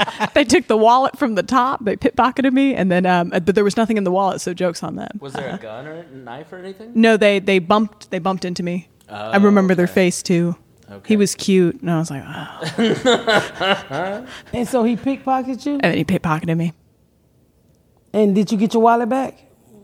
[0.33, 1.83] they took the wallet from the top.
[1.83, 4.41] They pickpocketed me, and then um, but there was nothing in the wallet.
[4.41, 5.19] So jokes on them.
[5.19, 6.91] was there a gun or a knife or anything?
[6.95, 8.87] No, they they bumped they bumped into me.
[9.09, 10.55] I remember their face too.
[11.05, 14.25] He was cute, and I was like, oh.
[14.53, 15.73] And so he pickpocketed you.
[15.73, 16.73] and then he pickpocketed me.
[18.11, 19.37] And did you get your wallet back?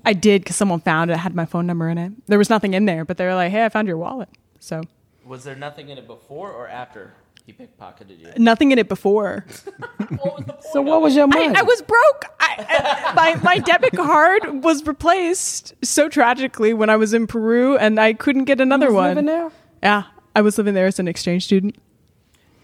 [0.04, 1.16] I did because someone found it.
[1.16, 1.18] it.
[1.18, 2.12] Had my phone number in it.
[2.28, 4.82] There was nothing in there, but they were like, "Hey, I found your wallet." So
[5.26, 7.14] Was there nothing in it before or after
[7.46, 8.32] he pickpocketed you?
[8.38, 9.46] nothing in it before.
[10.72, 11.56] So what was your I, money?
[11.56, 12.26] I was broke.
[12.40, 17.78] I, I, my my debit card was replaced so tragically when I was in Peru,
[17.78, 19.08] and I couldn't get another was one.
[19.10, 19.52] living there?
[19.82, 20.04] Yeah,
[20.36, 21.78] I was living there as an exchange student.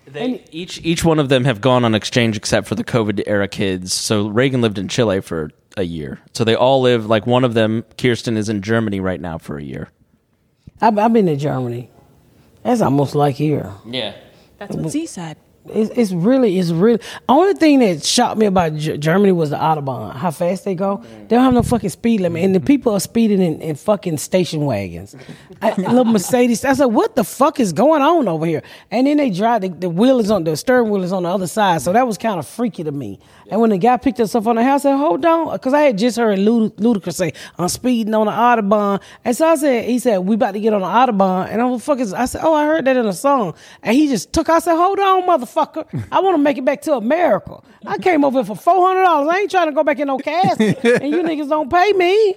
[0.06, 3.48] They, each each one of them have gone on exchange except for the COVID era
[3.48, 3.94] kids.
[3.94, 6.20] So Reagan lived in Chile for a year.
[6.34, 7.86] So they all live like one of them.
[7.98, 9.89] Kirsten is in Germany right now for a year.
[10.82, 11.89] I've, I've been to Germany.
[12.63, 13.72] That's almost like here.
[13.86, 14.15] Yeah.
[14.62, 15.38] That's what Z said.
[15.67, 17.00] It's, it's really, it's really.
[17.30, 20.15] Only thing that shocked me about G- Germany was the autobahn.
[20.15, 21.04] How fast they go.
[21.04, 24.17] They don't have no fucking speed limit, and the people are speeding in, in fucking
[24.17, 25.15] station wagons.
[25.62, 26.65] I, little Mercedes.
[26.65, 28.63] I said, what the fuck is going on over here?
[28.89, 29.62] And then they drive.
[29.62, 32.08] The, the wheel is on the steering wheel is on the other side, so that
[32.08, 33.19] was kind of freaky to me.
[33.52, 35.74] And when the guy picked us up on the house, I said, hold on, because
[35.74, 39.00] I had just heard Lud- Ludacris say, I'm speeding on the autobahn.
[39.24, 41.50] And so I said, he said, we about to get on the autobahn.
[41.50, 43.54] And I'm fucking, I said, oh, I heard that in a song.
[43.84, 45.50] And he just took, I said, hold on, motherfucker.
[45.57, 47.59] I want to make it back to America.
[47.85, 49.29] I came over here for $400.
[49.31, 50.83] I ain't trying to go back in no casket.
[50.83, 52.35] and you niggas don't pay me.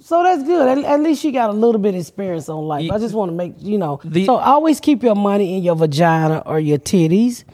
[0.00, 0.78] So that's good.
[0.78, 2.90] At, at least you got a little bit of experience on life.
[2.90, 4.00] I just want to make you know.
[4.04, 7.44] The- so always keep your money in your vagina or your titties,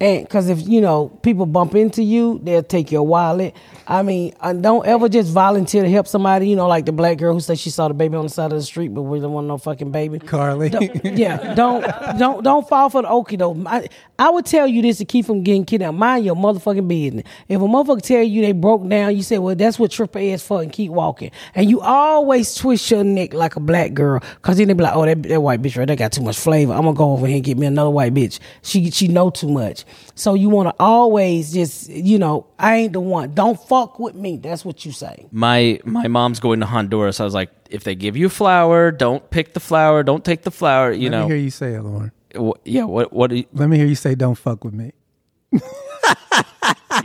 [0.00, 3.54] and because if you know people bump into you, they'll take your wallet.
[3.86, 6.48] I mean, uh, don't ever just volunteer to help somebody.
[6.48, 8.46] You know, like the black girl who said she saw the baby on the side
[8.52, 10.18] of the street, but we don't want no fucking baby.
[10.18, 10.70] Carly.
[10.70, 11.82] Don't- yeah, don't
[12.18, 13.62] don't don't fall for the okie though.
[13.64, 13.86] I,
[14.22, 15.96] I would tell you this to keep from getting kidnapped.
[15.96, 17.24] Mind your motherfucking business.
[17.48, 20.46] If a motherfucker tell you they broke down, you say, well, that's what triple is
[20.46, 21.32] for, and keep walking.
[21.56, 24.94] And you always twist your neck like a black girl, cause then they be like,
[24.94, 26.72] oh, that, that white bitch right there got too much flavor.
[26.72, 28.38] I'm gonna go over here and get me another white bitch.
[28.62, 29.84] She she know too much.
[30.14, 33.34] So you want to always just, you know, I ain't the one.
[33.34, 34.36] Don't fuck with me.
[34.36, 35.26] That's what you say.
[35.32, 37.18] My my mom's going to Honduras.
[37.18, 40.04] I was like, if they give you flour, don't pick the flour.
[40.04, 40.92] Don't take the flour.
[40.92, 41.22] You Let know.
[41.24, 42.12] me hear you say it, Lauren.
[42.36, 42.84] Wh- yeah.
[42.84, 44.92] What what do you, Let me hear you say, "Don't fuck with me."
[45.52, 45.60] you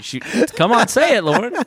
[0.01, 0.23] should,
[0.55, 1.53] come on, say it, Lauren.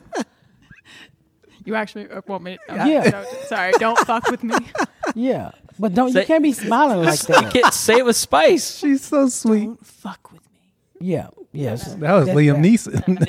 [1.63, 2.57] You actually uh, want me?
[2.69, 3.03] oh, Yeah.
[3.11, 4.55] no, sorry, don't fuck with me.
[5.15, 7.53] Yeah, but don't Say- you can't be smiling like that.
[7.53, 8.77] Get, say it with spice.
[8.79, 9.69] She's so sweet.
[9.83, 11.07] fuck with me.
[11.11, 11.93] Yeah, yes.
[11.95, 12.57] That was That's Liam.
[12.65, 13.19] Neeson.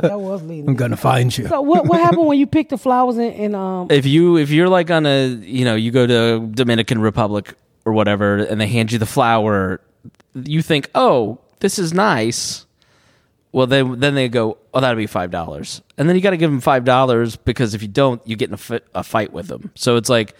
[0.00, 0.68] That was Liam.
[0.68, 1.46] I'm gonna find you.
[1.48, 4.50] So what what happened when you picked the flowers in, in um If you if
[4.50, 7.54] you're like on a you know you go to Dominican Republic
[7.86, 9.80] or whatever and they hand you the flower,
[10.34, 12.66] you think, oh, this is nice.
[13.52, 16.36] Well, then then they go, oh, that'll be five dollars, and then you got to
[16.36, 19.32] give them five dollars because if you don't, you get in a, fi- a fight
[19.32, 19.70] with them.
[19.74, 20.34] So it's like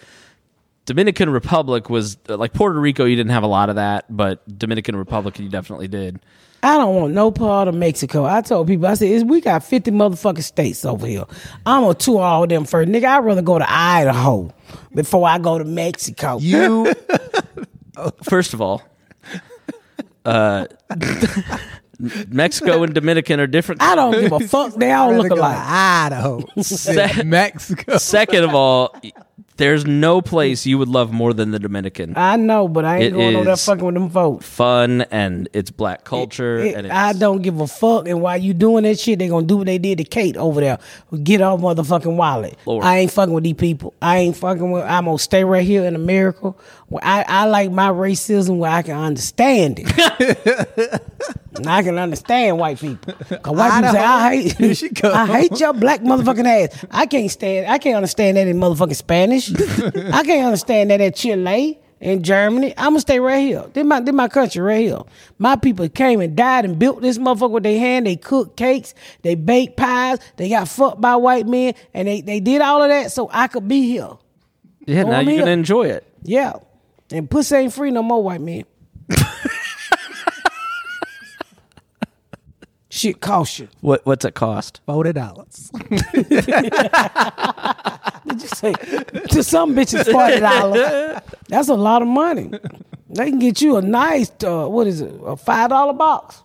[0.85, 3.05] Dominican Republic was like Puerto Rico.
[3.05, 6.19] You didn't have a lot of that, but Dominican Republic you definitely did.
[6.63, 8.25] I don't want no part of Mexico.
[8.25, 11.25] I told people, I said, we got 50 motherfucking states over here.
[11.65, 12.89] I'm gonna tour all of them first.
[12.89, 14.53] Nigga, I'd rather go to Idaho
[14.93, 16.39] before I go to Mexico.
[16.39, 16.93] You
[18.23, 18.81] first of all,
[20.25, 20.65] uh,
[22.27, 23.81] Mexico and Dominican are different.
[23.81, 24.73] I don't give a fuck.
[24.75, 25.57] They all look go alike.
[25.57, 27.97] Idaho, Se- Mexico.
[27.97, 28.95] Second of all,
[29.57, 32.13] there's no place you would love more than the Dominican.
[32.15, 34.45] I know, but I ain't It going over there is- fucking with them folks.
[34.47, 38.07] Fun and it's black culture It- and it's, I don't give a fuck.
[38.07, 40.61] And while you doing that shit, they gonna do what they did to Kate over
[40.61, 40.77] there.
[41.23, 42.57] Get off motherfucking wallet.
[42.65, 42.85] Lord.
[42.85, 43.93] I ain't fucking with these people.
[44.01, 44.83] I ain't fucking with.
[44.83, 46.53] I'm gonna stay right here in America.
[46.89, 51.01] Where I, I like my racism where I can understand it.
[51.57, 53.13] and I can understand white people.
[53.13, 55.11] 'Cause white people say I Here she hate, go.
[55.13, 56.85] I hate your black motherfucking ass.
[56.91, 57.67] I can't stand.
[57.67, 59.51] I can't understand that in motherfucking Spanish.
[59.53, 61.79] I can't understand that in Chile.
[61.99, 63.65] In Germany, I'm gonna stay right here.
[63.73, 64.99] This my this my country right here.
[65.39, 68.05] My people came and died and built this motherfucker with their hand.
[68.05, 68.93] They cooked cakes,
[69.23, 72.89] they baked pies, they got fucked by white men, and they, they did all of
[72.89, 74.09] that so I could be here.
[74.85, 75.05] yeah.
[75.05, 75.39] Oh, Now I'm you're here.
[75.41, 76.05] gonna enjoy it.
[76.21, 76.53] Yeah.
[77.11, 78.65] And pussy ain't free no more, white men.
[82.97, 83.67] Shit cost you.
[83.81, 84.81] What what's it cost?
[84.87, 85.69] Forty dollars.
[85.91, 86.01] Did
[88.41, 91.21] you say to some bitches forty dollars?
[91.47, 92.49] That's a lot of money.
[93.07, 96.41] They can get you a nice uh, what is it, a five dollar box.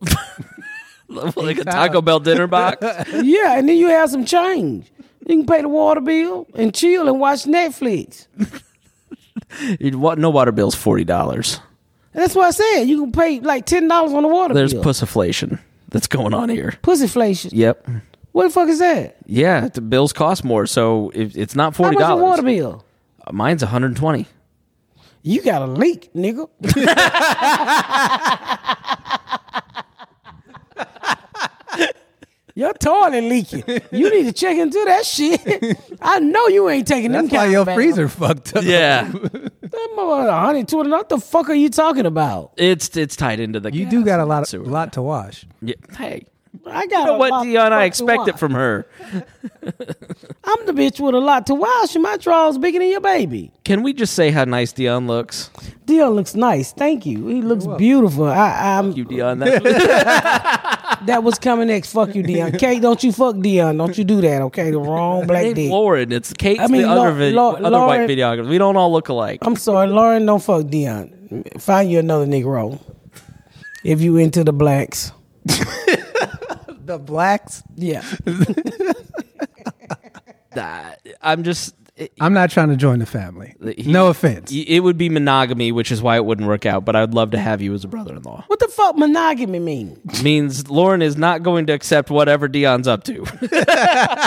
[1.08, 2.76] like a Taco Bell dinner box.
[3.24, 4.92] Yeah, and then you have some change.
[5.26, 8.28] You can pay the water bill and chill and watch Netflix.
[9.80, 11.58] No water bill's forty dollars.
[12.12, 12.84] That's what I said.
[12.84, 14.84] You can pay like ten dollars on the water There's bill.
[14.84, 16.74] pussiflation that's going on here.
[16.82, 17.50] Pussyflation.
[17.52, 17.88] Yep.
[18.32, 19.16] What the fuck is that?
[19.26, 22.56] Yeah, the bills cost more, so if it's not How forty much a water dollars.
[22.56, 22.84] bill?
[23.26, 24.26] Uh, mine's 120.
[25.22, 26.48] You got a leak, nigga.
[32.58, 33.62] Your toilet leaking.
[33.92, 35.78] You need to check into that shit.
[36.02, 37.76] I know you ain't taking them That's why your of baths.
[37.76, 38.64] freezer fucked up.
[38.64, 40.90] Yeah, That mother 120.
[40.90, 42.54] What the fuck are you talking about?
[42.56, 43.72] it's it's tied into the.
[43.72, 44.62] You do got a lot, sewer.
[44.62, 45.46] of, lot to wash.
[45.62, 45.76] Yeah.
[45.96, 46.26] Hey,
[46.66, 47.70] I got You know a what, lot Deon?
[47.70, 48.88] I expect it from her.
[49.12, 51.94] I'm the bitch with a lot to wash.
[51.94, 53.52] My drawers bigger than your baby.
[53.64, 55.50] Can we just say how nice Deon looks?
[55.86, 56.72] Deon looks nice.
[56.72, 57.28] Thank you.
[57.28, 58.24] He looks beautiful.
[58.26, 59.38] I, I'm You, Deon.
[59.44, 61.92] That's that was coming next.
[61.92, 62.58] Fuck you, Deon.
[62.60, 63.78] Kate, don't you fuck Deon.
[63.78, 64.70] Don't you do that, okay?
[64.70, 65.70] The wrong black Hey, dick.
[65.70, 66.12] Lauren.
[66.12, 68.48] It's Kate's I mean, the Lau- other, vid- Lau- other Lauren- white videographer.
[68.48, 69.38] We don't all look alike.
[69.42, 71.60] I'm sorry, Lauren, don't fuck Deon.
[71.60, 72.80] Find you another Negro.
[73.84, 75.12] If you into the blacks.
[76.84, 77.62] The blacks.
[77.76, 78.02] Yeah.
[80.56, 81.74] Nah, I'm just.
[81.98, 83.54] It- I'm not trying to join the family.
[83.76, 84.52] he- no offense.
[84.52, 86.84] It would be monogamy, which is why it wouldn't work out.
[86.84, 88.44] But I'd love to have you as a brother-in-law.
[88.46, 90.00] What the fuck monogamy mean?
[90.22, 93.24] Means Lauren is not going to accept whatever Deon's up to,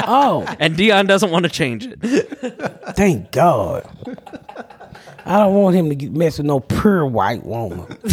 [0.05, 1.99] Oh, and Deon doesn't want to change it.
[2.95, 3.87] thank God.
[5.25, 7.85] I don't want him to get mess with no pure white woman.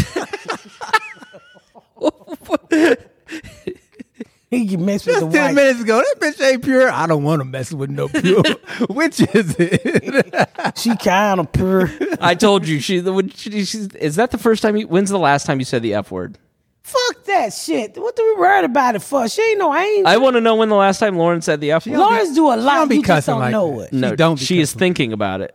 [4.51, 5.55] he can mess with the Just ten white.
[5.55, 6.91] minutes ago, that bitch ain't pure.
[6.91, 8.43] I don't want to mess with no pure.
[8.91, 10.49] Which is it?
[10.79, 11.91] She kind of pure.
[12.21, 13.01] I told you she.
[13.01, 14.77] When she she's, is that the first time?
[14.77, 16.39] You, when's the last time you said the f word?
[16.83, 17.99] Fuck that shit.
[17.99, 19.29] What do we worried about it for?
[19.29, 20.07] She ain't no angel.
[20.07, 21.99] I want to know when the last time Lauren said the f word.
[21.99, 22.75] Lawrence do a lot.
[22.77, 23.89] don't be you just cussing don't like know that.
[23.89, 23.93] it.
[23.93, 24.79] No, She don't She is cussing.
[24.79, 25.55] thinking about it.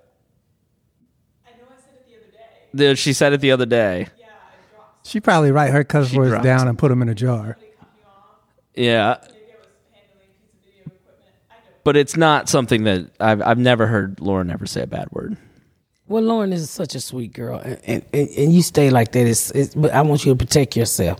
[1.47, 2.31] I know I said it the- other
[2.87, 2.89] day.
[2.91, 4.07] The, She said it the other day.
[5.05, 6.43] She probably write her cuss words dropped.
[6.45, 7.57] down and put them in a jar.
[8.75, 9.17] Yeah.
[11.83, 15.37] But it's not something that I've I've never heard Lauren ever say a bad word.
[16.13, 19.25] Well, Lauren is such a sweet girl, and and, and, you stay like that.
[19.25, 21.19] It's, it's, but I want you to protect yourself.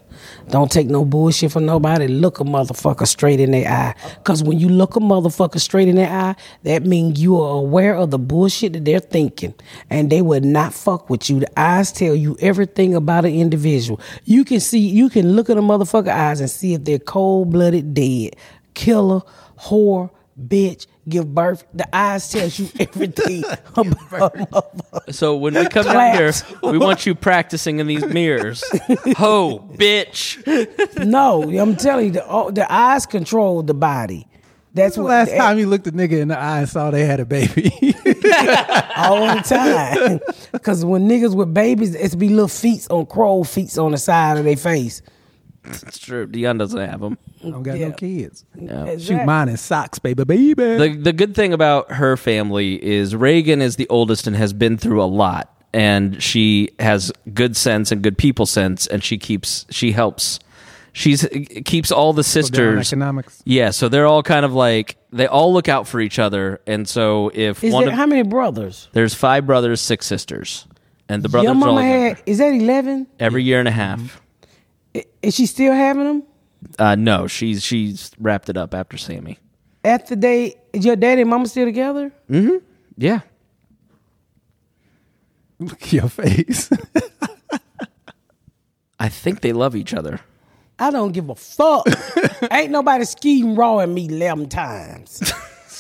[0.52, 2.08] Don't take no bullshit from nobody.
[2.08, 3.96] Look a motherfucker straight in their eye.
[4.24, 7.96] Cause when you look a motherfucker straight in their eye, that means you are aware
[7.96, 9.56] of the bullshit that they're thinking,
[9.90, 11.40] and they would not fuck with you.
[11.40, 14.00] The eyes tell you everything about an individual.
[14.26, 17.50] You can see, you can look at a motherfucker eyes and see if they're cold
[17.50, 18.36] blooded, dead,
[18.76, 19.22] killer,
[19.58, 20.88] whore, bitch.
[21.08, 21.66] Give birth.
[21.74, 23.44] The eyes tells you everything
[23.76, 25.12] about a.
[25.12, 28.64] So when we come down here, we want you practicing in these mirrors.
[29.18, 31.06] Ho, bitch.
[31.06, 34.28] No, I'm telling you, the, oh, the eyes control the body.
[34.76, 37.06] That's The what last time you looked a nigga in the eye and saw they
[37.06, 37.70] had a baby.
[38.98, 40.20] all the time.
[40.52, 44.38] Because when niggas with babies, it's be little feet on crow feet on the side
[44.38, 45.04] of their face.
[45.66, 46.28] It's true.
[46.28, 47.18] Deon doesn't have them.
[47.44, 47.88] I don't got Yeah.
[47.90, 48.44] no kids.
[48.58, 49.00] Exactly.
[49.00, 50.54] Shoot mine in socks, baby, baby.
[50.54, 54.78] The the good thing about her family is Reagan is the oldest and has been
[54.78, 59.66] through a lot, and she has good sense and good people sense, and she keeps
[59.70, 60.40] she helps.
[60.96, 61.28] She's
[61.66, 62.94] keeps all the Down sisters.
[62.94, 63.42] economics.
[63.46, 66.88] Yeah, so they're all kind of like they all look out for each other, and
[66.88, 68.90] so if Is one there, of how many brothers?
[68.94, 70.68] there's five brothers, six sisters,
[71.10, 73.08] and the brothers Your are all mama had, is that 11?
[73.20, 74.22] every year and a half.
[75.22, 76.24] Is she still having them?
[76.80, 79.38] Uh, no, she's she's wrapped it up after Sammy.
[79.84, 82.12] After they, is your daddy and mama still together?
[82.30, 82.58] Mm-hmm.
[82.98, 83.20] Yeah,
[85.60, 86.70] Look at your face.
[89.00, 90.20] I think they love each other.
[90.80, 91.86] I don't give a fuck.
[92.52, 95.22] Ain't nobody skiing raw at me 11 times.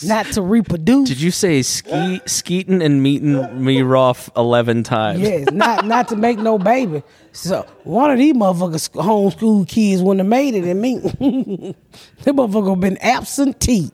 [0.08, 1.10] Not to reproduce.
[1.10, 5.20] Did you say ski skeeting and meeting me Roth eleven times?
[5.22, 7.04] Yes, not not to make no baby.
[7.32, 10.98] So one of these motherfuckers homeschool kids wouldn't have made it, and me,
[12.24, 13.92] that motherfucker been absentee.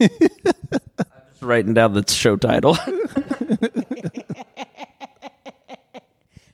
[1.40, 2.76] Writing down the show title.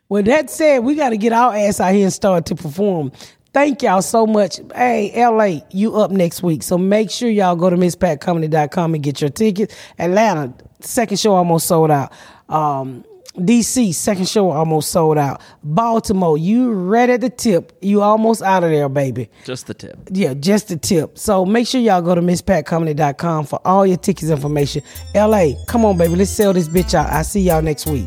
[0.09, 3.13] With that said, we got to get our ass out here and start to perform.
[3.53, 4.61] Thank y'all so much.
[4.75, 6.63] Hey, LA, you up next week.
[6.63, 9.75] So make sure y'all go to misspatcomedy.com and get your tickets.
[9.99, 12.13] Atlanta, second show almost sold out.
[12.49, 13.05] Um,
[13.37, 15.41] DC, second show almost sold out.
[15.63, 17.77] Baltimore, you right at the tip.
[17.81, 19.31] You almost out of there, baby.
[19.45, 19.99] Just the tip.
[20.11, 21.19] Yeah, just the tip.
[21.19, 24.83] So make sure y'all go to misspatcomedy.com for all your tickets information.
[25.15, 26.17] LA, come on, baby.
[26.17, 27.11] Let's sell this bitch out.
[27.11, 28.07] I see y'all next week.